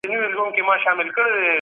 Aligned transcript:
دولت 0.05 0.35
وويل 0.35 0.53
چي 0.55 0.61
پلانونه 0.67 1.11
سته. 1.13 1.49